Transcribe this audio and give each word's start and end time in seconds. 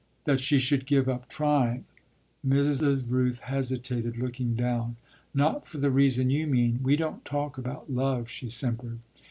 "That 0.25 0.39
she 0.39 0.57
should 0.57 0.87
give 0.87 1.07
up 1.07 1.29
trying." 1.29 1.85
Mrs. 2.43 3.05
Rooth 3.07 3.41
hesitated, 3.41 4.17
looking 4.17 4.55
down. 4.55 4.95
"Not 5.31 5.63
for 5.67 5.77
the 5.77 5.91
reason 5.91 6.31
you 6.31 6.47
mean. 6.47 6.79
We 6.81 6.95
don't 6.95 7.23
talk 7.23 7.59
about 7.59 7.93
love," 7.93 8.27
she 8.27 8.49
simpered. 8.49 8.97